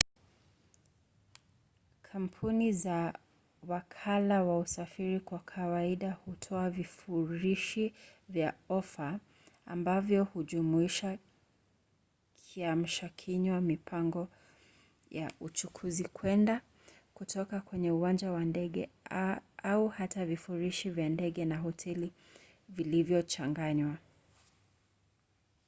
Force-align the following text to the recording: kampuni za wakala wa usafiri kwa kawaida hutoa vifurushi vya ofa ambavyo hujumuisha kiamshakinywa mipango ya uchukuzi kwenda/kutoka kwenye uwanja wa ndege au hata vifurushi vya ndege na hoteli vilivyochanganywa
kampuni 2.01 2.71
za 2.73 3.19
wakala 3.67 4.43
wa 4.43 4.59
usafiri 4.59 5.19
kwa 5.19 5.39
kawaida 5.39 6.11
hutoa 6.11 6.69
vifurushi 6.69 7.93
vya 8.29 8.53
ofa 8.69 9.19
ambavyo 9.65 10.23
hujumuisha 10.23 11.17
kiamshakinywa 12.35 13.61
mipango 13.61 14.27
ya 15.09 15.31
uchukuzi 15.39 16.03
kwenda/kutoka 16.03 17.61
kwenye 17.61 17.91
uwanja 17.91 18.31
wa 18.31 18.45
ndege 18.45 18.89
au 19.63 19.87
hata 19.87 20.25
vifurushi 20.25 20.89
vya 20.89 21.09
ndege 21.09 21.45
na 21.45 21.57
hoteli 21.57 22.13
vilivyochanganywa 22.69 23.97